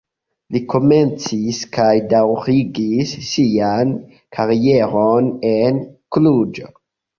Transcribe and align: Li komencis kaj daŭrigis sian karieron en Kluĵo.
Li 0.53 0.59
komencis 0.69 1.59
kaj 1.77 1.89
daŭrigis 2.13 3.13
sian 3.29 3.93
karieron 4.39 5.31
en 5.55 5.81
Kluĵo. 6.19 6.75